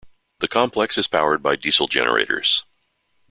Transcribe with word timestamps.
The 0.39 0.47
complex 0.47 0.97
is 0.97 1.05
powered 1.05 1.43
by 1.43 1.55
diesel 1.55 1.87
generators. 1.87 2.63